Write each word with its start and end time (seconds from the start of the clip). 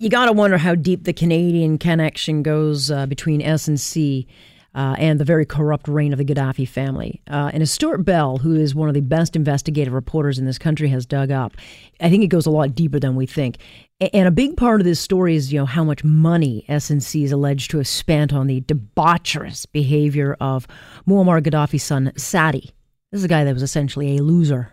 You 0.00 0.08
got 0.08 0.26
to 0.26 0.32
wonder 0.32 0.58
how 0.58 0.74
deep 0.74 1.04
the 1.04 1.12
Canadian 1.12 1.78
connection 1.78 2.42
goes 2.42 2.90
uh, 2.90 3.06
between 3.06 3.40
SNC 3.40 4.26
uh, 4.74 4.96
and 4.98 5.20
the 5.20 5.24
very 5.24 5.46
corrupt 5.46 5.86
reign 5.86 6.12
of 6.12 6.18
the 6.18 6.24
Gaddafi 6.24 6.68
family. 6.68 7.22
Uh, 7.30 7.52
and 7.54 7.62
as 7.62 7.70
Stewart 7.70 8.04
Bell, 8.04 8.38
who 8.38 8.56
is 8.56 8.74
one 8.74 8.88
of 8.88 8.94
the 8.94 9.00
best 9.00 9.36
investigative 9.36 9.94
reporters 9.94 10.36
in 10.36 10.46
this 10.46 10.58
country, 10.58 10.88
has 10.88 11.06
dug 11.06 11.30
up, 11.30 11.52
I 12.00 12.10
think 12.10 12.24
it 12.24 12.26
goes 12.26 12.44
a 12.44 12.50
lot 12.50 12.74
deeper 12.74 12.98
than 12.98 13.14
we 13.14 13.24
think. 13.24 13.58
And 14.00 14.26
a 14.26 14.32
big 14.32 14.56
part 14.56 14.80
of 14.80 14.84
this 14.84 14.98
story 14.98 15.36
is, 15.36 15.52
you 15.52 15.60
know, 15.60 15.66
how 15.66 15.84
much 15.84 16.02
money 16.02 16.64
SNC 16.68 17.22
is 17.22 17.30
alleged 17.30 17.70
to 17.70 17.76
have 17.76 17.86
spent 17.86 18.32
on 18.32 18.48
the 18.48 18.62
debaucherous 18.62 19.64
behavior 19.70 20.36
of 20.40 20.66
Muammar 21.06 21.40
Gaddafi's 21.40 21.84
son, 21.84 22.12
Saadi. 22.16 22.74
This 23.12 23.20
is 23.20 23.24
a 23.24 23.28
guy 23.28 23.44
that 23.44 23.54
was 23.54 23.62
essentially 23.62 24.16
a 24.16 24.24
loser. 24.24 24.72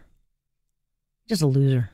Just 1.27 1.43
a 1.43 1.47
loser 1.47 1.91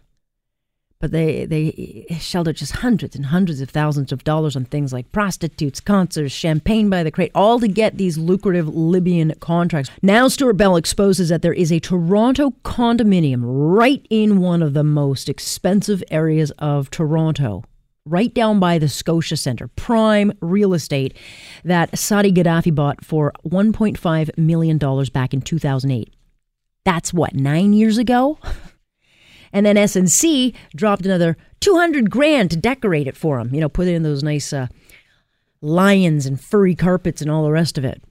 but 0.99 1.11
they 1.11 1.45
they 1.45 2.07
shelled 2.19 2.47
out 2.47 2.55
just 2.55 2.77
hundreds 2.77 3.15
and 3.15 3.27
hundreds 3.27 3.61
of 3.61 3.69
thousands 3.69 4.11
of 4.11 4.23
dollars 4.23 4.55
on 4.55 4.65
things 4.65 4.91
like 4.91 5.11
prostitutes, 5.11 5.79
concerts, 5.79 6.33
champagne 6.33 6.89
by 6.89 7.03
the 7.03 7.11
crate, 7.11 7.31
all 7.35 7.59
to 7.59 7.67
get 7.67 7.97
these 7.97 8.17
lucrative 8.17 8.67
Libyan 8.67 9.33
contracts. 9.39 9.91
Now 10.01 10.27
Stewart 10.27 10.57
Bell 10.57 10.75
exposes 10.75 11.29
that 11.29 11.41
there 11.41 11.53
is 11.53 11.71
a 11.71 11.79
Toronto 11.79 12.51
condominium 12.63 13.41
right 13.43 14.05
in 14.09 14.39
one 14.39 14.63
of 14.63 14.73
the 14.73 14.83
most 14.83 15.29
expensive 15.29 16.03
areas 16.09 16.51
of 16.57 16.89
Toronto. 16.89 17.63
Right 18.05 18.33
down 18.33 18.61
by 18.61 18.79
the 18.79 18.87
Scotia 18.87 19.35
Centre, 19.35 19.67
prime 19.67 20.31
real 20.39 20.73
estate 20.73 21.17
that 21.65 21.99
Saadi 21.99 22.31
Gaddafi 22.31 22.73
bought 22.73 23.03
for 23.03 23.33
$1.5 23.45 24.37
million 24.37 24.77
back 25.11 25.33
in 25.33 25.41
2008. 25.41 26.13
That's 26.85 27.13
what, 27.13 27.35
nine 27.35 27.73
years 27.73 27.97
ago? 27.97 28.39
And 29.51 29.65
then 29.65 29.75
SNC 29.75 30.53
dropped 30.75 31.05
another 31.05 31.37
200 31.59 32.09
grand 32.09 32.51
to 32.51 32.57
decorate 32.57 33.07
it 33.07 33.17
for 33.17 33.39
him. 33.39 33.53
You 33.53 33.61
know, 33.61 33.69
put 33.69 33.87
it 33.87 33.93
in 33.95 34.03
those 34.03 34.23
nice 34.23 34.53
uh, 34.53 34.67
lions 35.61 36.25
and 36.25 36.39
furry 36.39 36.75
carpets 36.75 37.21
and 37.21 37.31
all 37.31 37.43
the 37.43 37.51
rest 37.51 37.77
of 37.77 37.85
it. 37.85 38.01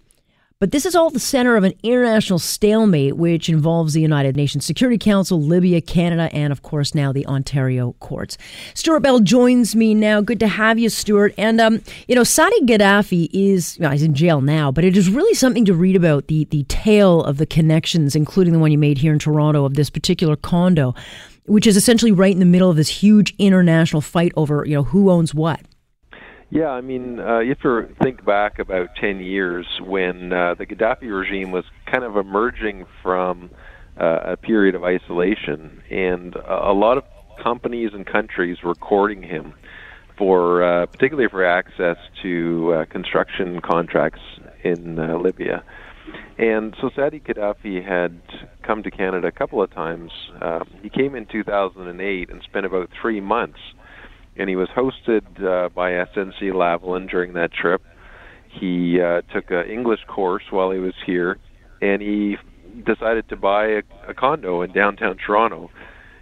But 0.59 0.73
this 0.73 0.87
is 0.87 0.95
all 0.95 1.11
the 1.11 1.21
center 1.21 1.57
of 1.57 1.65
an 1.65 1.75
international 1.83 2.39
stalemate 2.39 3.19
which 3.19 3.51
involves 3.51 3.93
the 3.93 4.01
United 4.01 4.37
Nations 4.37 4.65
Security 4.65 4.97
Council, 4.97 5.39
Libya, 5.39 5.83
Canada, 5.83 6.31
and 6.33 6.51
of 6.51 6.63
course 6.63 6.95
now 6.95 7.13
the 7.13 7.27
Ontario 7.27 7.93
courts. 8.01 8.39
Stewart 8.73 9.03
Bell 9.03 9.21
joins 9.21 9.77
me 9.77 9.93
now. 9.93 10.23
Good 10.23 10.41
to 10.41 10.49
have 10.49 10.79
you, 10.79 10.89
Stewart. 10.89 11.35
And 11.37 11.61
um, 11.61 11.83
you 12.09 12.15
know, 12.15 12.25
Saadi 12.25 12.59
Gaddafi 12.63 13.29
is 13.35 13.77
well, 13.79 13.91
he's 13.91 14.03
in 14.03 14.15
jail 14.15 14.41
now, 14.41 14.73
but 14.73 14.83
it 14.83 14.97
is 14.97 15.11
really 15.11 15.35
something 15.35 15.67
to 15.67 15.75
read 15.75 15.95
about 15.95 16.29
the 16.29 16.47
the 16.47 16.65
tale 16.69 17.23
of 17.25 17.37
the 17.37 17.45
connections, 17.45 18.17
including 18.17 18.55
the 18.55 18.59
one 18.59 18.73
you 18.73 18.79
made 18.79 18.97
here 18.97 19.13
in 19.13 19.19
Toronto 19.19 19.67
of 19.67 19.75
this 19.75 19.91
particular 19.91 20.37
condo, 20.37 20.95
which 21.45 21.67
is 21.67 21.77
essentially 21.77 22.13
right 22.13 22.33
in 22.33 22.39
the 22.39 22.47
middle 22.47 22.71
of 22.71 22.77
this 22.77 22.89
huge 22.89 23.35
international 23.39 24.01
fight 24.01 24.33
over 24.39 24.65
you 24.67 24.75
know 24.75 24.85
who 24.85 25.11
owns 25.11 25.35
what. 25.35 25.61
Yeah, 26.51 26.69
I 26.69 26.81
mean, 26.81 27.19
uh, 27.19 27.41
you 27.41 27.51
have 27.51 27.61
to 27.61 27.95
think 28.03 28.25
back 28.25 28.61
about 28.61 28.91
10 29.01 29.21
years 29.21 29.67
when 29.81 30.33
uh, 30.33 30.55
the 30.55 30.65
Gaddafi 30.65 31.11
regime 31.11 31.51
was 31.51 31.65
kind 31.91 32.05
of 32.05 32.17
emerging 32.17 32.87
from 33.03 33.51
uh, 34.01 34.21
a 34.25 34.37
period 34.37 34.77
of 34.77 34.85
isolation, 34.85 35.83
and 35.91 36.37
a 36.37 36.73
lot 36.73 36.99
of 36.99 37.05
companies 37.43 37.91
and 37.95 38.07
countries 38.07 38.59
were 38.63 38.77
courting 38.77 39.23
him 39.23 39.55
for, 40.17 40.63
uh, 40.63 40.87
particularly 40.87 41.29
for 41.29 41.45
access 41.45 41.97
to 42.23 42.73
uh, 42.73 42.85
construction 42.87 43.61
contracts 43.61 44.23
in 44.63 44.99
uh, 44.99 45.19
Libya. 45.19 45.65
And 46.39 46.77
so 46.81 46.91
Saadi 46.95 47.21
Gaddafi 47.21 47.85
had 47.85 48.21
come 48.63 48.83
to 48.85 48.91
Canada 48.91 49.27
a 49.27 49.33
couple 49.33 49.61
of 49.61 49.71
times. 49.73 50.13
Uh, 50.41 50.61
he 50.83 50.91
came 50.91 51.17
in 51.17 51.27
2008 51.27 52.31
and 52.31 52.43
spent 52.43 52.67
about 52.67 52.91
three 53.01 53.21
months 53.21 53.59
and 54.39 54.49
he 54.49 54.57
was 54.57 54.69
hosted 54.69 55.43
uh, 55.43 55.69
by 55.71 55.93
SNC 55.93 56.53
Lavalin 56.53 57.09
during 57.09 57.35
that 57.35 57.53
trip. 57.53 57.83
He 58.49 59.01
uh, 59.01 59.23
took 59.33 59.51
an 59.51 59.69
English 59.69 60.01
course 60.07 60.45
while 60.51 60.71
he 60.71 60.79
was 60.79 60.95
here, 61.05 61.39
and 61.81 62.01
he 62.01 62.37
decided 62.85 63.29
to 63.29 63.37
buy 63.37 63.67
a, 63.67 63.83
a 64.09 64.15
condo 64.15 64.63
in 64.63 64.73
downtown 64.73 65.17
Toronto. 65.17 65.71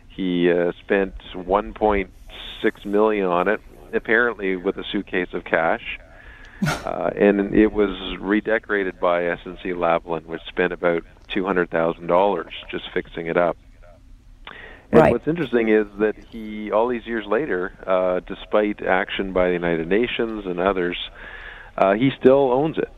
He 0.08 0.50
uh, 0.50 0.72
spent 0.80 1.14
1.6 1.34 2.84
million 2.86 3.26
on 3.26 3.48
it, 3.48 3.60
apparently 3.92 4.56
with 4.56 4.76
a 4.76 4.84
suitcase 4.90 5.32
of 5.32 5.44
cash. 5.44 5.98
Uh, 6.86 7.10
and 7.14 7.54
it 7.54 7.72
was 7.72 8.16
redecorated 8.18 8.98
by 8.98 9.22
SNC 9.22 9.74
Lavalin, 9.74 10.24
which 10.24 10.40
spent 10.48 10.72
about 10.72 11.02
two 11.28 11.44
hundred 11.44 11.68
thousand 11.68 12.06
dollars 12.06 12.54
just 12.70 12.84
fixing 12.94 13.26
it 13.26 13.36
up. 13.36 13.56
And 14.94 15.02
right. 15.02 15.10
what's 15.10 15.26
interesting 15.26 15.70
is 15.70 15.88
that 15.98 16.14
he, 16.30 16.70
all 16.70 16.86
these 16.86 17.04
years 17.04 17.26
later, 17.26 17.72
uh, 17.84 18.20
despite 18.32 18.80
action 18.80 19.32
by 19.32 19.48
the 19.48 19.52
United 19.52 19.88
Nations 19.88 20.46
and 20.46 20.60
others, 20.60 20.96
uh, 21.76 21.94
he 21.94 22.12
still 22.16 22.52
owns 22.52 22.78
it. 22.78 22.88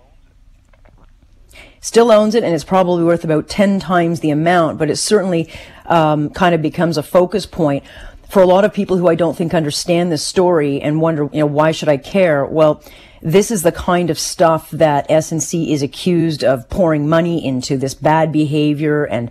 Still 1.80 2.12
owns 2.12 2.34
it, 2.34 2.44
and 2.44 2.54
it's 2.54 2.64
probably 2.64 3.02
worth 3.02 3.24
about 3.24 3.48
10 3.48 3.80
times 3.80 4.20
the 4.20 4.28
amount, 4.28 4.78
but 4.78 4.90
it 4.90 4.96
certainly 4.96 5.50
um, 5.86 6.28
kind 6.28 6.54
of 6.54 6.60
becomes 6.60 6.98
a 6.98 7.02
focus 7.02 7.46
point 7.46 7.82
for 8.28 8.42
a 8.42 8.46
lot 8.46 8.64
of 8.64 8.72
people 8.72 8.96
who 8.96 9.08
I 9.08 9.14
don't 9.14 9.36
think 9.36 9.54
understand 9.54 10.10
this 10.10 10.22
story 10.22 10.80
and 10.80 11.00
wonder, 11.00 11.28
you 11.32 11.40
know, 11.40 11.46
why 11.46 11.72
should 11.72 11.88
I 11.88 11.96
care? 11.96 12.44
Well, 12.44 12.82
this 13.22 13.50
is 13.50 13.62
the 13.62 13.72
kind 13.72 14.10
of 14.10 14.18
stuff 14.18 14.70
that 14.70 15.08
SNC 15.08 15.70
is 15.70 15.82
accused 15.82 16.44
of 16.44 16.68
pouring 16.68 17.08
money 17.08 17.44
into 17.44 17.76
this 17.76 17.94
bad 17.94 18.30
behavior 18.30 19.04
and 19.04 19.30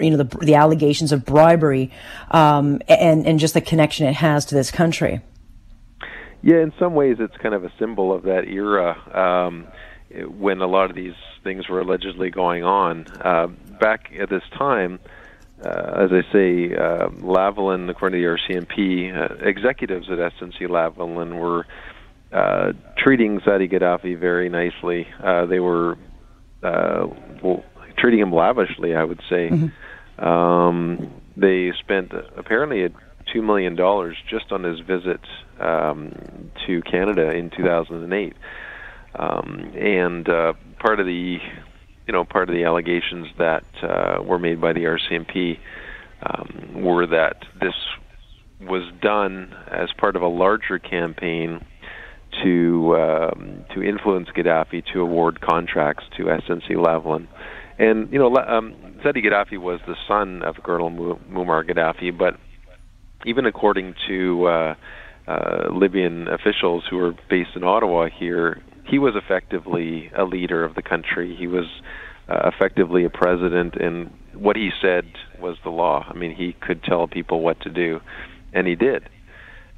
you 0.00 0.10
know 0.10 0.16
the, 0.16 0.38
the 0.44 0.54
allegations 0.54 1.12
of 1.12 1.24
bribery 1.24 1.90
um, 2.32 2.82
and 2.88 3.26
and 3.26 3.38
just 3.38 3.54
the 3.54 3.60
connection 3.60 4.06
it 4.06 4.14
has 4.14 4.44
to 4.46 4.54
this 4.54 4.70
country. 4.70 5.20
Yeah, 6.42 6.56
in 6.56 6.72
some 6.78 6.94
ways, 6.94 7.16
it's 7.20 7.36
kind 7.36 7.54
of 7.54 7.64
a 7.64 7.72
symbol 7.78 8.12
of 8.12 8.22
that 8.22 8.48
era 8.48 8.96
um, 9.14 9.66
when 10.38 10.60
a 10.60 10.66
lot 10.66 10.88
of 10.88 10.96
these 10.96 11.14
things 11.44 11.68
were 11.68 11.80
allegedly 11.80 12.30
going 12.30 12.64
on. 12.64 13.06
Uh, 13.22 13.48
back 13.78 14.10
at 14.18 14.30
this 14.30 14.42
time, 14.56 14.98
uh, 15.64 16.04
as 16.04 16.10
I 16.12 16.22
say, 16.32 16.74
uh, 16.74 17.08
Lavalin, 17.20 17.90
according 17.90 18.20
to 18.20 18.26
the 18.26 18.54
RCMP, 18.54 19.14
uh, 19.14 19.46
executives 19.46 20.08
at 20.10 20.18
SNC 20.18 20.62
Lavalin 20.62 21.38
were 21.38 21.66
uh, 22.32 22.72
treating 22.96 23.40
Saadi 23.44 23.68
Gaddafi 23.68 24.18
very 24.18 24.48
nicely. 24.48 25.06
Uh, 25.22 25.46
they 25.46 25.60
were 25.60 25.98
uh, 26.62 27.06
well, 27.42 27.64
treating 27.98 28.20
him 28.20 28.32
lavishly, 28.32 28.94
I 28.94 29.04
would 29.04 29.20
say. 29.28 29.50
Mm-hmm. 29.50 30.24
Um, 30.24 31.10
they 31.36 31.72
spent 31.80 32.12
apparently 32.36 32.88
two 33.32 33.42
million 33.42 33.76
dollars 33.76 34.16
just 34.28 34.52
on 34.52 34.64
his 34.64 34.80
visit 34.80 35.20
um, 35.58 36.50
to 36.66 36.82
Canada 36.82 37.30
in 37.30 37.50
2008, 37.50 38.34
um, 39.14 39.72
and 39.76 40.28
uh, 40.28 40.52
part 40.78 41.00
of 41.00 41.06
the 41.06 41.38
you 42.10 42.12
know 42.12 42.24
part 42.24 42.48
of 42.48 42.56
the 42.56 42.64
allegations 42.64 43.28
that 43.38 43.62
uh, 43.84 44.20
were 44.20 44.40
made 44.40 44.60
by 44.60 44.72
the 44.72 44.80
RCMP 44.80 45.60
um, 46.26 46.82
were 46.82 47.06
that 47.06 47.36
this 47.60 47.74
was 48.60 48.82
done 49.00 49.54
as 49.70 49.90
part 49.96 50.16
of 50.16 50.22
a 50.22 50.26
larger 50.26 50.80
campaign 50.80 51.64
to 52.42 52.96
um, 52.96 53.64
to 53.72 53.80
influence 53.84 54.28
Gaddafi 54.36 54.82
to 54.92 55.00
award 55.02 55.40
contracts 55.40 56.02
to 56.16 56.24
SNC 56.24 56.70
Lavalin. 56.70 57.28
And 57.78 58.12
you 58.12 58.18
know, 58.18 58.34
um, 58.38 58.74
Saadi 59.04 59.22
Gaddafi 59.22 59.56
was 59.56 59.78
the 59.86 59.94
son 60.08 60.42
of 60.42 60.56
Colonel 60.64 60.90
Muammar 60.90 61.64
Gaddafi, 61.64 62.18
but 62.18 62.34
even 63.24 63.46
according 63.46 63.94
to 64.08 64.46
uh, 64.46 64.74
uh, 65.28 65.72
Libyan 65.72 66.26
officials 66.26 66.82
who 66.90 66.98
are 66.98 67.14
based 67.28 67.50
in 67.54 67.62
Ottawa 67.62 68.08
here, 68.08 68.60
he 68.90 68.98
was 68.98 69.14
effectively 69.16 70.10
a 70.16 70.24
leader 70.24 70.64
of 70.64 70.74
the 70.74 70.82
country. 70.82 71.36
He 71.36 71.46
was 71.46 71.66
uh, 72.28 72.50
effectively 72.52 73.04
a 73.04 73.10
president, 73.10 73.76
and 73.76 74.10
what 74.34 74.56
he 74.56 74.70
said 74.82 75.04
was 75.40 75.56
the 75.62 75.70
law. 75.70 76.06
I 76.08 76.14
mean, 76.14 76.34
he 76.34 76.54
could 76.60 76.82
tell 76.82 77.06
people 77.06 77.40
what 77.40 77.60
to 77.60 77.70
do, 77.70 78.00
and 78.52 78.66
he 78.66 78.74
did 78.74 79.08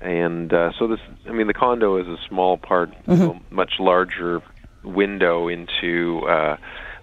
and 0.00 0.52
uh, 0.52 0.72
so 0.78 0.88
this 0.88 0.98
i 1.28 1.32
mean 1.32 1.46
the 1.46 1.54
condo 1.54 1.96
is 1.96 2.08
a 2.08 2.16
small 2.28 2.58
part 2.58 2.90
mm-hmm. 3.06 3.22
a 3.22 3.54
much 3.54 3.74
larger 3.78 4.42
window 4.84 5.48
into 5.48 6.20
uh, 6.26 6.56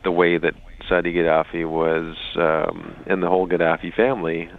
the 0.04 0.12
way 0.12 0.38
that 0.38 0.54
Saadi 0.88 1.14
Gaddafi 1.14 1.70
was 1.70 2.16
um, 2.36 2.96
and 3.06 3.22
the 3.22 3.28
whole 3.28 3.48
Gaddafi 3.48 3.94
family 3.94 4.50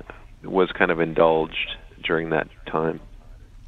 was 0.44 0.70
kind 0.72 0.90
of 0.90 1.00
indulged 1.00 1.76
during 2.02 2.30
that 2.30 2.48
time. 2.66 3.00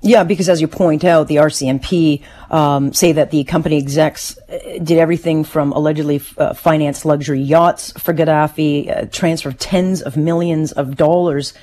Yeah, 0.05 0.25
because 0.25 0.49
as 0.49 0.61
you 0.61 0.67
point 0.67 1.05
out, 1.05 1.29
the 1.29 1.37
RCMP 1.37 2.23
um, 2.51 2.93
say 2.93 3.13
that 3.13 3.31
the 3.31 3.45
company 3.45 3.79
execs 3.79 4.37
uh, 4.37 4.59
did 4.83 4.99
everything 4.99 5.45
from 5.45 5.73
allegedly 5.73 6.21
uh, 6.37 6.55
finance 6.55 7.05
luxury 7.05 7.41
yachts 7.41 7.93
for 7.93 8.13
Gaddafi, 8.13 8.91
uh, 8.91 9.07
transfer 9.07 9.53
tens 9.53 10.03
of 10.03 10.17
millions 10.17 10.73
of 10.73 10.97
dollars 10.97 11.55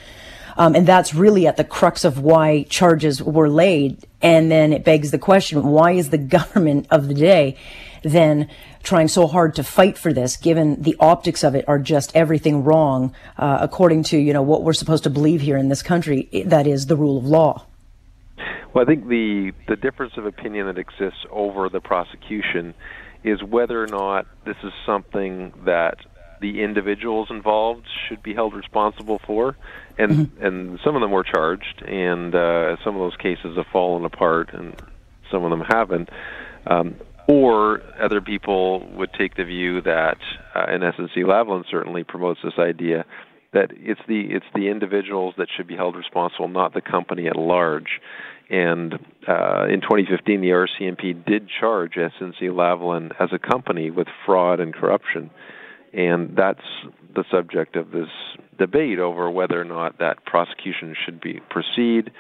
um, 0.60 0.76
and 0.76 0.86
that's 0.86 1.14
really 1.16 1.48
at 1.48 1.56
the 1.56 1.64
crux 1.64 2.04
of 2.04 2.20
why 2.20 2.64
charges 2.64 3.24
were 3.24 3.50
laid. 3.50 4.06
And 4.22 4.52
then 4.52 4.74
it 4.74 4.84
begs 4.84 5.10
the 5.12 5.18
question, 5.18 5.64
why 5.64 5.92
is 5.94 6.10
the 6.10 6.18
government 6.38 6.86
of 6.92 7.08
the 7.08 7.14
day 7.14 7.58
then 8.02 8.50
trying 8.82 9.10
so 9.10 9.28
hard 9.28 9.56
to 9.56 9.64
fight 9.64 9.98
for 9.98 10.14
this, 10.14 10.38
given 10.38 10.82
the 10.82 10.96
optics 11.02 11.44
of 11.44 11.54
it 11.54 11.66
are 11.68 11.80
just 11.80 12.16
everything 12.16 12.64
wrong, 12.64 13.14
uh, 13.38 13.58
according 13.60 14.04
to, 14.04 14.18
you 14.18 14.32
know, 14.32 14.42
what 14.42 14.64
we're 14.64 14.72
supposed 14.72 15.04
to 15.04 15.10
believe 15.10 15.42
here 15.42 15.58
in 15.58 15.68
this 15.68 15.84
country, 15.84 16.30
that 16.46 16.66
is 16.66 16.86
the 16.86 16.96
rule 16.96 17.18
of 17.18 17.26
law? 17.26 17.66
Well, 18.74 18.84
I 18.84 18.88
think 18.88 19.08
the 19.08 19.52
the 19.68 19.76
difference 19.76 20.14
of 20.18 20.26
opinion 20.26 20.68
that 20.68 20.78
exists 20.78 21.26
over 21.32 21.70
the 21.70 21.80
prosecution 21.80 22.74
is 23.24 23.44
whether 23.44 23.84
or 23.84 23.88
not 23.88 24.28
this 24.46 24.56
is 24.64 24.72
something 24.86 25.54
that 25.66 25.98
the 26.40 26.62
individuals 26.62 27.28
involved 27.30 27.86
should 28.08 28.24
be 28.24 28.34
held 28.34 28.54
responsible 28.54 29.20
for, 29.26 29.58
and 29.98 30.12
mm-hmm. 30.12 30.46
and 30.46 30.80
some 30.84 30.96
of 30.96 31.02
them 31.02 31.12
were 31.12 31.24
charged, 31.24 31.82
and 31.82 32.34
uh, 32.34 32.78
some 32.84 32.96
of 32.96 33.02
those 33.02 33.18
cases 33.18 33.58
have 33.58 33.68
fallen 33.72 34.06
apart, 34.06 34.54
and 34.54 34.76
some 35.32 35.44
of 35.44 35.50
them 35.50 35.62
haven't. 35.68 36.10
Um, 36.66 36.96
or 37.28 37.84
other 38.02 38.22
people 38.22 38.88
would 38.96 39.14
take 39.14 39.36
the 39.36 39.44
view 39.44 39.82
that, 39.82 40.18
uh, 40.56 40.66
and 40.68 40.82
SNC-Lavalin 40.82 41.64
certainly 41.70 42.04
promotes 42.04 42.40
this 42.44 42.58
idea 42.58 43.06
that 43.54 43.72
it's 43.74 44.02
the 44.08 44.22
it's 44.30 44.46
the 44.54 44.68
individuals 44.70 45.34
that 45.38 45.48
should 45.56 45.68
be 45.68 45.76
held 45.76 45.96
responsible, 45.96 46.48
not 46.48 46.74
the 46.74 46.82
company 46.82 47.28
at 47.28 47.36
large. 47.36 48.00
And 48.50 48.94
uh, 49.28 49.68
in 49.68 49.82
2015, 49.82 50.42
the 50.42 50.48
RCMP 50.48 51.24
did 51.26 51.48
charge 51.60 51.94
SNC-Lavalin 51.94 53.12
as 53.20 53.30
a 53.32 53.38
company 53.38 53.92
with 53.92 54.08
fraud 54.26 54.60
and 54.60 54.74
corruption, 54.74 55.30
and 55.94 56.36
that's 56.36 56.64
the 57.14 57.24
subject 57.32 57.76
of 57.76 57.92
this 57.92 58.10
debate 58.58 59.00
over 59.00 59.30
whether 59.30 59.60
or 59.60 59.66
not 59.66 60.00
that 60.00 60.26
prosecution 60.26 60.96
should 61.06 61.22
be 61.22 61.40
proceed, 61.50 62.12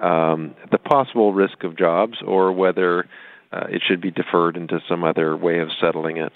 um, 0.00 0.54
the 0.70 0.78
possible 0.78 1.32
risk 1.32 1.64
of 1.64 1.76
jobs, 1.76 2.18
or 2.26 2.52
whether 2.52 3.06
uh, 3.52 3.66
it 3.68 3.82
should 3.86 4.00
be 4.00 4.10
deferred 4.10 4.56
into 4.56 4.78
some 4.88 5.04
other 5.04 5.36
way 5.36 5.58
of 5.58 5.68
settling 5.80 6.16
it. 6.16 6.32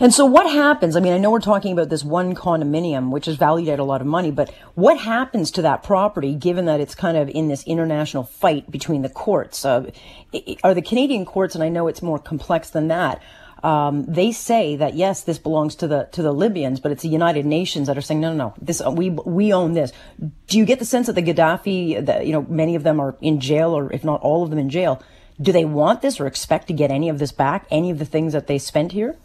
And 0.00 0.12
so 0.12 0.26
what 0.26 0.50
happens? 0.50 0.96
I 0.96 1.00
mean, 1.00 1.12
I 1.12 1.18
know 1.18 1.30
we're 1.30 1.40
talking 1.40 1.72
about 1.72 1.88
this 1.88 2.04
one 2.04 2.34
condominium, 2.34 3.10
which 3.10 3.28
is 3.28 3.36
valued 3.36 3.68
at 3.68 3.78
a 3.78 3.84
lot 3.84 4.00
of 4.00 4.06
money, 4.06 4.30
but 4.30 4.52
what 4.74 4.98
happens 4.98 5.50
to 5.52 5.62
that 5.62 5.82
property 5.82 6.34
given 6.34 6.66
that 6.66 6.80
it's 6.80 6.94
kind 6.94 7.16
of 7.16 7.28
in 7.28 7.48
this 7.48 7.64
international 7.66 8.24
fight 8.24 8.70
between 8.70 9.02
the 9.02 9.08
courts? 9.08 9.64
Uh, 9.64 9.90
are 10.64 10.74
the 10.74 10.82
Canadian 10.82 11.24
courts, 11.24 11.54
and 11.54 11.62
I 11.64 11.68
know 11.68 11.86
it's 11.86 12.02
more 12.02 12.18
complex 12.18 12.68
than 12.68 12.88
that, 12.88 13.22
um, 13.62 14.04
they 14.04 14.32
say 14.32 14.76
that 14.76 14.94
yes, 14.94 15.22
this 15.22 15.38
belongs 15.38 15.74
to 15.76 15.88
the 15.88 16.08
to 16.12 16.22
the 16.22 16.32
Libyans, 16.32 16.78
but 16.78 16.92
it's 16.92 17.02
the 17.02 17.08
United 17.08 17.46
Nations 17.46 17.86
that 17.86 17.96
are 17.96 18.02
saying 18.02 18.20
no, 18.20 18.32
no, 18.32 18.48
no. 18.48 18.54
This 18.60 18.82
we 18.84 19.10
we 19.10 19.52
own 19.52 19.72
this. 19.72 19.92
Do 20.46 20.58
you 20.58 20.64
get 20.64 20.78
the 20.78 20.84
sense 20.84 21.06
that 21.06 21.14
the 21.14 21.22
Gaddafi, 21.22 22.04
that 22.04 22.26
you 22.26 22.32
know, 22.32 22.42
many 22.48 22.74
of 22.74 22.82
them 22.82 23.00
are 23.00 23.16
in 23.20 23.40
jail, 23.40 23.76
or 23.76 23.92
if 23.92 24.04
not 24.04 24.20
all 24.20 24.42
of 24.42 24.50
them 24.50 24.58
in 24.58 24.68
jail? 24.68 25.02
Do 25.40 25.52
they 25.52 25.64
want 25.64 26.00
this 26.00 26.20
or 26.20 26.26
expect 26.26 26.68
to 26.68 26.74
get 26.74 26.90
any 26.90 27.08
of 27.08 27.18
this 27.18 27.32
back? 27.32 27.66
Any 27.70 27.90
of 27.90 27.98
the 27.98 28.04
things 28.04 28.32
that 28.34 28.46
they 28.46 28.58
spent 28.58 28.92
here? 28.92 29.16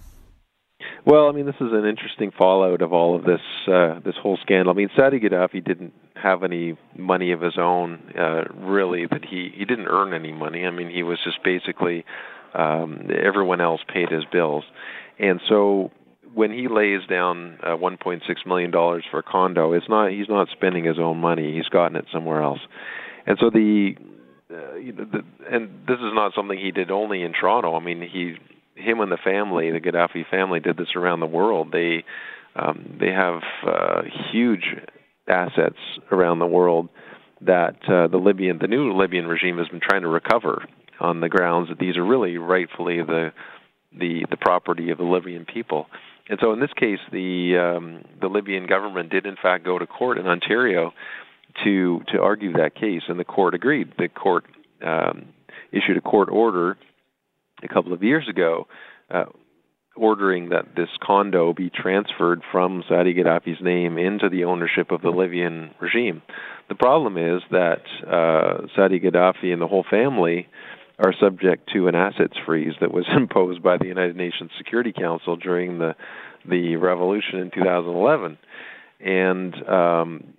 Well, 1.06 1.28
I 1.28 1.31
mean, 1.31 1.45
this 1.45 1.56
is 1.56 1.72
an 1.72 1.86
interesting 1.86 2.31
fallout 2.38 2.81
of 2.81 2.94
all 2.94 3.16
of 3.16 3.24
this 3.24 3.42
uh, 3.68 4.00
this 4.04 4.16
whole 4.22 4.38
scandal. 4.42 4.74
I 4.74 4.75
mean, 4.75 4.89
Saadi 4.95 5.19
Gaddafi 5.19 5.63
didn't 5.63 5.94
have 6.16 6.44
any 6.44 6.78
money 6.98 7.31
of 7.31 7.42
his 7.42 7.57
own, 7.57 8.00
uh, 8.18 8.44
really. 8.56 9.06
That 9.06 9.25
he 9.25 9.51
he 9.56 9.66
didn't 9.66 9.88
earn 9.88 10.13
any 10.13 10.31
money. 10.31 10.66
I 10.66 10.72
mean, 10.72 10.89
he 10.89 11.04
was 11.04 11.19
just 11.24 11.44
basically 11.44 12.06
um, 12.54 13.10
everyone 13.12 13.62
else 13.62 13.81
paid 13.88 14.10
his 14.10 14.24
bills, 14.31 14.63
and 15.19 15.42
so 15.50 15.92
when 16.33 16.51
he 16.51 16.68
lays 16.69 17.01
down 17.10 17.57
uh, 17.62 17.75
1.6 17.75 18.22
million 18.45 18.72
dollars 18.72 19.04
for 19.12 19.19
a 19.19 19.24
condo, 19.24 19.74
it's 19.74 19.89
not 19.89 20.12
he's 20.12 20.30
not 20.30 20.48
spending 20.51 20.86
his 20.86 20.98
own 21.00 21.18
money. 21.18 21.54
He's 21.56 21.68
gotten 21.68 21.98
it 21.98 22.06
somewhere 22.12 22.42
else, 22.42 22.60
and 23.25 23.38
so 23.39 23.50
the 23.50 23.95
uh, 24.51 24.75
you 24.75 24.92
know, 24.92 25.06
the, 25.06 25.24
and 25.50 25.69
this 25.88 25.95
is 25.95 26.12
not 26.13 26.34
something 26.36 26.57
he 26.57 26.72
did 26.72 26.92
only 26.92 27.22
in 27.22 27.34
Toronto. 27.34 27.75
I 27.75 27.80
mean, 27.80 28.01
he, 28.01 28.36
him 28.76 29.00
and 29.00 29.12
the 29.12 29.18
family, 29.18 29.72
the 29.72 29.80
Gaddafi 29.80 30.30
family, 30.30 30.60
did 30.60 30.78
this 30.78 30.96
around 30.96 31.20
the 31.20 31.26
world. 31.26 31.72
They, 31.72 32.04
um, 32.56 32.98
they 33.00 33.12
have 33.12 33.42
uh, 33.66 34.02
huge 34.32 34.66
assets 35.28 35.78
around 36.12 36.40
the 36.40 36.48
world 36.48 36.90
that 37.42 37.78
uh, 37.88 38.08
the 38.08 38.18
Libyan, 38.18 38.60
the 38.60 38.68
new 38.68 38.96
Libyan 38.96 39.28
regime, 39.28 39.58
has 39.58 39.68
been 39.68 39.82
trying 39.82 40.02
to 40.02 40.08
recover 40.08 40.66
on 41.00 41.20
the 41.22 41.30
grounds 41.30 41.70
that 41.70 41.80
these 41.80 41.98
are 41.98 42.06
really 42.06 42.38
rightfully 42.38 43.02
the, 43.02 43.32
the, 43.98 44.26
the 44.30 44.38
property 44.38 44.92
of 44.92 44.98
the 44.98 45.04
Libyan 45.04 45.46
people. 45.46 45.88
And 46.30 46.40
so, 46.42 46.54
in 46.54 46.60
this 46.60 46.72
case, 46.78 47.00
the 47.12 47.58
um, 47.58 48.06
the 48.22 48.28
Libyan 48.28 48.68
government 48.68 49.10
did 49.10 49.26
in 49.26 49.36
fact 49.42 49.66
go 49.66 49.78
to 49.78 49.88
court 49.88 50.18
in 50.18 50.28
Ontario 50.28 50.94
to 51.64 52.02
to 52.14 52.22
argue 52.22 52.54
that 52.54 52.76
case, 52.76 53.02
and 53.10 53.20
the 53.20 53.26
court 53.26 53.54
agreed. 53.54 53.92
The 53.98 54.08
court 54.08 54.46
um, 54.82 55.30
issued 55.72 55.98
a 55.98 56.02
court 56.02 56.30
order 56.30 56.78
a 57.63 57.68
couple 57.68 57.94
of 57.94 58.04
years 58.04 58.28
ago, 58.30 58.68
uh, 59.10 59.25
ordering 59.96 60.50
that 60.50 60.75
this 60.75 60.90
condo 61.04 61.54
be 61.54 61.69
transferred 61.69 62.42
from 62.52 62.84
Saadi 62.88 63.13
Gaddafi's 63.13 63.62
name 63.62 63.98
into 63.98 64.30
the 64.30 64.46
ownership 64.46 64.92
of 64.92 65.02
the 65.02 65.10
Libyan 65.10 65.72
regime. 65.80 66.22
The 66.69 66.75
problem 66.75 67.18
is 67.18 67.42
that 67.52 67.84
uh, 68.08 68.68
Saadi 68.75 69.00
Gaddafi 69.00 69.52
and 69.52 69.62
the 69.62 69.68
whole 69.68 69.86
family 69.90 70.48
are 70.98 71.13
subject 71.19 71.69
to 71.74 71.88
an 71.88 71.96
assets 71.96 72.38
freeze 72.46 72.74
that 72.80 72.94
was 72.94 73.06
imposed 73.16 73.62
by 73.62 73.78
the 73.78 73.88
United 73.88 74.16
Nations 74.16 74.52
Security 74.58 74.94
Council 74.94 75.36
during 75.36 75.80
the 75.80 75.96
the 76.44 76.75
revolution 76.75 77.38
in 77.38 77.52
2011, 77.52 78.38
and 79.00 79.54
um, 79.69 80.34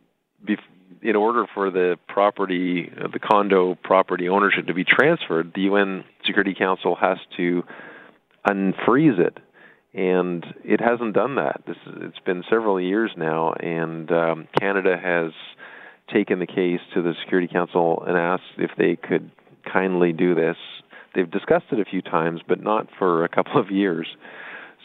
in 1.02 1.16
order 1.16 1.46
for 1.54 1.70
the 1.70 1.98
property, 2.08 2.90
the 3.12 3.18
condo 3.18 3.76
property 3.82 4.28
ownership 4.28 4.66
to 4.66 4.74
be 4.74 4.84
transferred, 4.84 5.52
the 5.54 5.62
UN 5.62 6.04
Security 6.24 6.54
Council 6.54 6.96
has 6.96 7.18
to 7.36 7.62
unfreeze 8.46 9.18
it, 9.18 9.38
and 9.94 10.44
it 10.64 10.80
hasn't 10.80 11.14
done 11.14 11.36
that. 11.36 11.62
This 11.66 11.76
it's 11.86 12.18
been 12.20 12.42
several 12.50 12.80
years 12.80 13.12
now, 13.16 13.52
and 13.52 14.10
um, 14.10 14.48
Canada 14.58 14.96
has 15.02 15.32
taken 16.12 16.38
the 16.38 16.46
case 16.46 16.80
to 16.94 17.02
the 17.02 17.14
Security 17.22 17.48
Council 17.48 18.02
and 18.06 18.16
asked 18.16 18.58
if 18.58 18.70
they 18.76 18.96
could 18.96 19.30
kindly 19.70 20.12
do 20.12 20.34
this. 20.34 20.56
They've 21.14 21.30
discussed 21.30 21.66
it 21.72 21.80
a 21.80 21.84
few 21.84 22.02
times, 22.02 22.40
but 22.46 22.62
not 22.62 22.88
for 22.98 23.24
a 23.24 23.28
couple 23.28 23.60
of 23.60 23.70
years. 23.70 24.06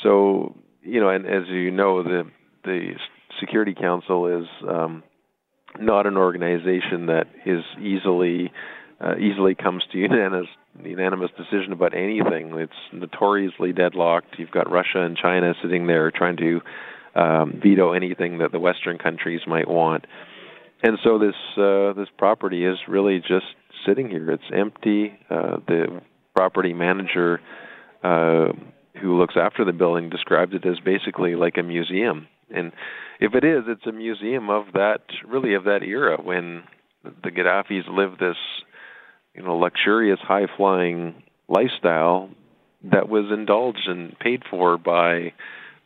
So, 0.04 0.56
you 0.84 1.00
know, 1.00 1.10
and 1.10 1.26
as 1.26 1.48
you 1.48 1.72
know, 1.72 2.04
the 2.04 2.24
the 2.64 2.94
Security 3.40 3.74
Council 3.74 4.42
is 4.42 4.48
um, 4.68 5.04
not 5.80 6.08
an 6.08 6.18
organization 6.18 7.08
that 7.08 7.26
is 7.46 7.64
easily 7.82 8.52
uh, 9.00 9.16
easily 9.18 9.56
comes 9.56 9.84
to 9.92 9.98
unanimous 9.98 10.48
unanimous 10.84 11.32
decision 11.38 11.72
about 11.72 11.94
anything. 11.94 12.54
It's 12.56 12.74
notoriously 12.94 13.74
deadlocked. 13.74 14.36
You've 14.38 14.52
got 14.52 14.72
Russia 14.72 15.02
and 15.02 15.18
China 15.18 15.54
sitting 15.62 15.88
there 15.88 16.12
trying 16.12 16.38
to 16.38 16.62
um, 17.16 17.60
veto 17.64 17.94
anything 17.94 18.40
that 18.40 18.52
the 18.52 18.60
Western 18.60 18.98
countries 18.98 19.42
might 19.48 19.68
want. 19.68 20.06
And 20.84 21.00
so 21.04 21.18
this 21.18 21.36
uh, 21.58 21.94
this 21.94 22.10
property 22.18 22.66
is 22.66 22.78
really 22.88 23.20
just 23.20 23.46
sitting 23.86 24.10
here. 24.10 24.32
It's 24.32 24.44
empty. 24.54 25.18
Uh, 25.30 25.58
the 25.68 26.02
property 26.36 26.74
manager 26.74 27.40
uh, 28.04 28.54
who 29.02 29.18
looks 29.18 29.36
after 29.40 29.66
the 29.66 29.74
building 29.74 30.10
describes 30.10 30.54
it 30.54 30.66
as 30.68 30.80
basically 30.80 31.36
like 31.36 31.58
a 31.58 31.64
museum. 31.64 32.28
And 32.50 32.72
if 33.20 33.36
it 33.36 33.44
is, 33.44 33.64
it's 33.68 33.86
a 33.86 33.92
museum 33.92 34.50
of 34.50 34.66
that, 34.74 35.02
really 35.28 35.54
of 35.54 35.66
that 35.66 35.84
era 35.84 36.18
when 36.22 36.64
the 37.04 37.32
Gaddafis 37.32 37.88
lived 37.90 38.20
this, 38.20 38.38
you 39.36 39.44
know, 39.44 39.58
luxurious, 39.58 40.20
high-flying 40.22 41.24
lifestyle 41.48 42.30
that 42.84 43.10
was 43.10 43.26
indulged 43.32 43.88
and 43.88 44.18
paid 44.20 44.44
for 44.50 44.78
by 44.78 45.34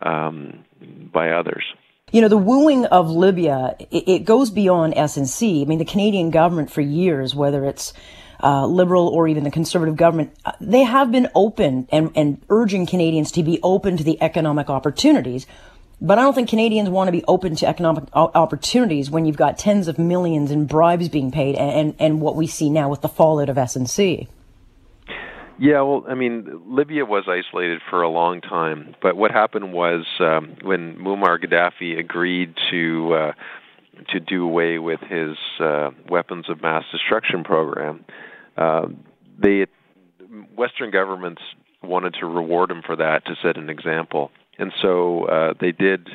um, 0.01 0.65
by 1.13 1.29
others. 1.29 1.63
You 2.11 2.21
know, 2.21 2.27
the 2.27 2.37
wooing 2.37 2.85
of 2.85 3.09
Libya, 3.09 3.75
it, 3.79 4.07
it 4.07 4.25
goes 4.25 4.49
beyond 4.49 4.95
SNC. 4.95 5.61
I 5.61 5.65
mean, 5.65 5.79
the 5.79 5.85
Canadian 5.85 6.31
government 6.31 6.71
for 6.71 6.81
years, 6.81 7.35
whether 7.35 7.63
it's 7.65 7.93
uh, 8.43 8.65
liberal 8.65 9.07
or 9.07 9.27
even 9.27 9.43
the 9.43 9.51
conservative 9.51 9.95
government, 9.95 10.33
they 10.59 10.83
have 10.83 11.11
been 11.11 11.29
open 11.35 11.87
and, 11.91 12.11
and 12.15 12.43
urging 12.49 12.85
Canadians 12.85 13.31
to 13.33 13.43
be 13.43 13.59
open 13.61 13.97
to 13.97 14.03
the 14.03 14.21
economic 14.21 14.69
opportunities 14.69 15.45
but 16.01 16.17
I 16.17 16.23
don't 16.23 16.33
think 16.33 16.49
Canadians 16.49 16.89
want 16.89 17.07
to 17.07 17.11
be 17.11 17.23
open 17.27 17.55
to 17.57 17.67
economic 17.67 18.05
opportunities 18.13 19.11
when 19.11 19.25
you've 19.25 19.37
got 19.37 19.59
tens 19.59 19.87
of 19.87 19.99
millions 19.99 20.49
in 20.49 20.65
bribes 20.65 21.09
being 21.09 21.31
paid 21.31 21.55
and, 21.55 21.95
and, 21.99 22.19
what 22.19 22.35
we 22.35 22.47
see 22.47 22.71
now 22.71 22.89
with 22.89 23.01
the 23.01 23.07
fallout 23.07 23.49
of 23.49 23.55
SNC. 23.55 24.27
Yeah, 25.59 25.81
well, 25.81 26.03
I 26.09 26.15
mean, 26.15 26.63
Libya 26.65 27.05
was 27.05 27.25
isolated 27.27 27.81
for 27.87 28.01
a 28.01 28.09
long 28.09 28.41
time, 28.41 28.95
but 28.99 29.15
what 29.15 29.29
happened 29.29 29.73
was 29.73 30.07
um, 30.19 30.55
when 30.63 30.97
Muammar 30.97 31.37
Gaddafi 31.37 31.99
agreed 31.99 32.55
to 32.71 33.13
uh, 33.13 33.31
to 34.09 34.19
do 34.19 34.43
away 34.43 34.79
with 34.79 35.01
his 35.01 35.37
uh, 35.59 35.91
weapons 36.09 36.49
of 36.49 36.63
mass 36.63 36.83
destruction 36.91 37.43
program, 37.43 38.03
uh, 38.57 38.87
they 39.37 39.67
Western 40.55 40.89
governments 40.89 41.43
wanted 41.83 42.15
to 42.19 42.25
reward 42.25 42.71
him 42.71 42.81
for 42.83 42.95
that 42.95 43.25
to 43.25 43.35
set 43.43 43.57
an 43.57 43.69
example 43.69 44.31
and 44.61 44.71
so 44.81 45.25
uh, 45.25 45.53
they 45.59 45.71
did 45.71 46.07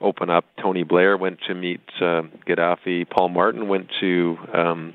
open 0.00 0.28
up. 0.28 0.44
Tony 0.60 0.82
Blair 0.82 1.16
went 1.16 1.38
to 1.46 1.54
meet 1.54 1.80
uh, 2.00 2.22
Gaddafi. 2.46 3.08
Paul 3.08 3.28
Martin 3.28 3.68
went 3.68 3.86
to 4.00 4.36
um, 4.52 4.94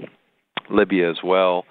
Libya 0.69 1.09
as 1.09 1.17
well, 1.23 1.65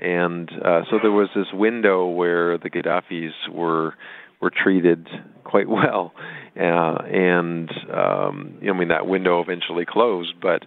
and 0.00 0.50
uh, 0.64 0.82
so 0.90 0.98
there 1.00 1.12
was 1.12 1.28
this 1.34 1.46
window 1.52 2.06
where 2.06 2.58
the 2.58 2.68
Gaddafis 2.68 3.48
were 3.50 3.94
were 4.40 4.50
treated 4.50 5.08
quite 5.44 5.68
well, 5.68 6.12
uh, 6.56 6.98
and 7.04 7.70
um, 7.94 8.58
you 8.60 8.66
know, 8.66 8.74
I 8.74 8.78
mean 8.78 8.88
that 8.88 9.06
window 9.06 9.40
eventually 9.40 9.86
closed, 9.86 10.34
but. 10.40 10.64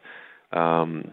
Um, 0.57 1.11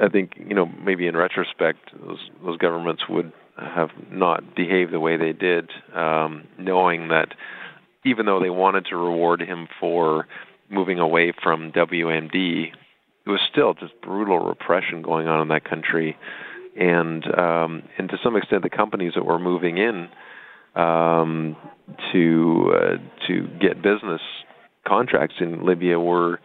I 0.00 0.08
think 0.08 0.32
you 0.36 0.56
know 0.56 0.66
maybe 0.66 1.06
in 1.06 1.16
retrospect 1.16 1.90
those 2.04 2.18
those 2.44 2.58
governments 2.58 3.04
would 3.08 3.32
have 3.56 3.90
not 4.10 4.56
behaved 4.56 4.92
the 4.92 4.98
way 4.98 5.16
they 5.16 5.32
did, 5.32 5.70
um, 5.94 6.48
knowing 6.58 7.08
that 7.08 7.28
even 8.04 8.26
though 8.26 8.40
they 8.40 8.50
wanted 8.50 8.86
to 8.86 8.96
reward 8.96 9.40
him 9.40 9.68
for 9.80 10.26
moving 10.70 10.98
away 10.98 11.32
from 11.42 11.72
WMD, 11.72 12.72
it 13.26 13.30
was 13.30 13.40
still 13.50 13.74
just 13.74 13.92
brutal 14.02 14.38
repression 14.38 15.02
going 15.02 15.28
on 15.28 15.42
in 15.42 15.48
that 15.48 15.64
country, 15.64 16.16
and 16.76 17.24
um, 17.38 17.82
and 17.96 18.08
to 18.10 18.18
some 18.22 18.36
extent 18.36 18.62
the 18.62 18.70
companies 18.70 19.12
that 19.14 19.24
were 19.24 19.38
moving 19.38 19.78
in 19.78 20.08
um, 20.74 21.56
to 22.12 22.72
uh, 22.74 23.26
to 23.26 23.48
get 23.60 23.82
business 23.82 24.20
contracts 24.86 25.36
in 25.40 25.64
Libya 25.64 25.98
were 25.98 26.40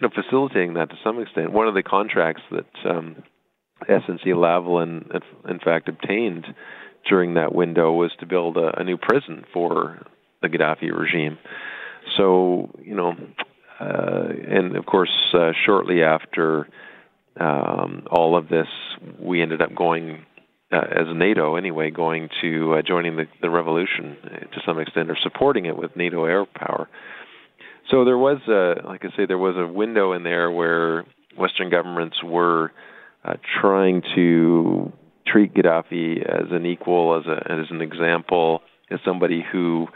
you 0.00 0.08
know 0.08 0.10
facilitating 0.14 0.74
that 0.74 0.88
to 0.90 0.96
some 1.04 1.20
extent. 1.20 1.52
One 1.52 1.68
of 1.68 1.74
the 1.74 1.82
contracts 1.82 2.42
that 2.50 2.90
um, 2.90 3.22
SNC 3.88 4.26
Lavalin 4.26 5.20
in 5.48 5.58
fact 5.58 5.88
obtained 5.88 6.46
during 7.08 7.34
that 7.34 7.54
window 7.54 7.92
was 7.92 8.12
to 8.20 8.26
build 8.26 8.56
a, 8.56 8.80
a 8.80 8.84
new 8.84 8.96
prison 8.96 9.44
for 9.52 10.06
the 10.42 10.48
Gaddafi 10.48 10.90
regime. 10.96 11.38
So 12.16 12.70
you 12.82 12.94
know, 12.94 13.14
uh, 13.80 14.28
and 14.48 14.76
of 14.76 14.86
course, 14.86 15.12
uh, 15.34 15.52
shortly 15.64 16.02
after 16.02 16.68
um, 17.38 18.06
all 18.10 18.36
of 18.36 18.48
this, 18.48 18.68
we 19.18 19.42
ended 19.42 19.62
up 19.62 19.74
going 19.74 20.24
uh, 20.72 20.76
as 20.76 21.06
NATO 21.14 21.56
anyway, 21.56 21.90
going 21.90 22.28
to 22.42 22.74
uh, 22.74 22.82
joining 22.82 23.16
the, 23.16 23.24
the 23.42 23.50
revolution 23.50 24.16
to 24.52 24.60
some 24.64 24.78
extent, 24.78 25.10
or 25.10 25.16
supporting 25.22 25.66
it 25.66 25.76
with 25.76 25.96
NATO 25.96 26.24
air 26.24 26.44
power. 26.46 26.88
So 27.90 28.04
there 28.04 28.18
was, 28.18 28.38
a, 28.46 28.86
like 28.86 29.04
I 29.04 29.08
say, 29.16 29.26
there 29.26 29.38
was 29.38 29.56
a 29.56 29.66
window 29.66 30.12
in 30.12 30.22
there 30.22 30.50
where 30.50 31.04
Western 31.36 31.70
governments 31.70 32.22
were 32.22 32.70
uh, 33.24 33.34
trying 33.60 34.02
to 34.14 34.92
treat 35.26 35.54
Gaddafi 35.54 36.22
as 36.22 36.52
an 36.52 36.66
equal, 36.66 37.20
as 37.20 37.26
a 37.26 37.52
as 37.52 37.66
an 37.70 37.80
example, 37.80 38.62
as 38.90 39.00
somebody 39.04 39.44
who 39.50 39.88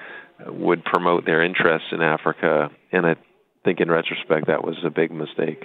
would 0.46 0.84
promote 0.84 1.26
their 1.26 1.42
interests 1.42 1.88
in 1.92 2.02
Africa. 2.02 2.70
And 2.92 3.06
I 3.06 3.16
think, 3.64 3.80
in 3.80 3.90
retrospect, 3.90 4.46
that 4.46 4.64
was 4.64 4.76
a 4.84 4.90
big 4.90 5.10
mistake. 5.10 5.64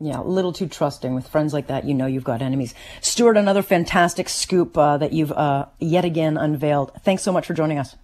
Yeah, 0.00 0.20
a 0.20 0.22
little 0.22 0.52
too 0.52 0.66
trusting. 0.66 1.14
With 1.14 1.28
friends 1.28 1.52
like 1.52 1.68
that, 1.68 1.84
you 1.84 1.94
know 1.94 2.06
you've 2.06 2.24
got 2.24 2.42
enemies. 2.42 2.74
Stewart, 3.00 3.36
another 3.36 3.62
fantastic 3.62 4.28
scoop 4.28 4.76
uh, 4.76 4.98
that 4.98 5.12
you've 5.12 5.30
uh, 5.30 5.66
yet 5.78 6.04
again 6.04 6.36
unveiled. 6.36 6.92
Thanks 7.04 7.22
so 7.22 7.32
much 7.32 7.46
for 7.46 7.54
joining 7.54 7.78
us. 7.78 7.94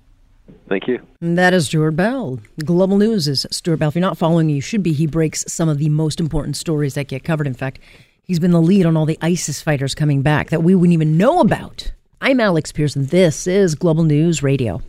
Thank 0.68 0.86
you. 0.86 1.00
That 1.20 1.52
is 1.52 1.66
Stewart 1.66 1.96
Bell. 1.96 2.38
Global 2.64 2.98
News 2.98 3.26
is 3.26 3.46
Stewart 3.50 3.80
Bell. 3.80 3.88
If 3.88 3.94
you're 3.94 4.00
not 4.00 4.16
following, 4.16 4.48
you 4.48 4.60
should 4.60 4.82
be. 4.82 4.92
He 4.92 5.06
breaks 5.06 5.44
some 5.52 5.68
of 5.68 5.78
the 5.78 5.88
most 5.88 6.20
important 6.20 6.56
stories 6.56 6.94
that 6.94 7.08
get 7.08 7.24
covered. 7.24 7.46
In 7.46 7.54
fact, 7.54 7.80
he's 8.22 8.38
been 8.38 8.52
the 8.52 8.62
lead 8.62 8.86
on 8.86 8.96
all 8.96 9.04
the 9.04 9.18
ISIS 9.20 9.60
fighters 9.60 9.94
coming 9.94 10.22
back 10.22 10.50
that 10.50 10.62
we 10.62 10.74
wouldn't 10.74 10.94
even 10.94 11.18
know 11.18 11.40
about. 11.40 11.92
I'm 12.20 12.40
Alex 12.40 12.72
Pearson. 12.72 13.06
This 13.06 13.46
is 13.46 13.74
Global 13.74 14.04
News 14.04 14.42
Radio. 14.42 14.80